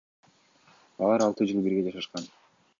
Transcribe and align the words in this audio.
Алар 1.05 1.25
алты 1.27 1.49
жыл 1.53 1.63
бирге 1.69 1.87
жашашкан. 1.99 2.29